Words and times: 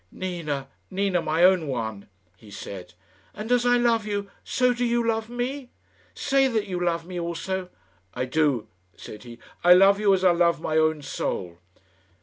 "Nina, 0.11 0.67
Nina, 0.89 1.21
my 1.21 1.43
own 1.43 1.67
one!" 1.67 2.07
he 2.35 2.49
said. 2.49 2.95
"And 3.35 3.51
as 3.51 3.67
I 3.67 3.77
love 3.77 4.07
you, 4.07 4.31
so 4.43 4.73
do 4.73 4.83
you 4.83 5.05
love 5.07 5.29
me? 5.29 5.69
Say 6.15 6.47
that 6.47 6.65
you 6.65 6.83
love 6.83 7.05
me 7.05 7.19
also." 7.19 7.69
"I 8.15 8.25
do," 8.25 8.67
said 8.97 9.21
he 9.21 9.37
"I 9.63 9.75
love 9.75 9.99
you 9.99 10.11
as 10.15 10.23
I 10.23 10.31
love 10.31 10.59
my 10.59 10.75
own 10.75 11.03
soul." 11.03 11.59